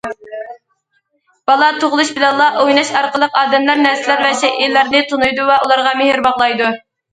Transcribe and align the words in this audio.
بالا 1.51 1.67
تۇغۇلۇش 1.83 2.13
بىلەنلا، 2.15 2.47
ئويناش 2.63 2.91
ئارقىلىق، 3.01 3.39
ئادەملەر، 3.43 3.85
نەرسىلەر 3.85 4.27
ۋە 4.27 4.33
شەيئىلەرنى 4.41 5.05
تونۇيدۇ 5.15 5.49
ۋە 5.53 5.61
ئۇلارغا 5.63 5.97
مېھىر 6.03 6.27
باغلايدۇ. 6.31 6.75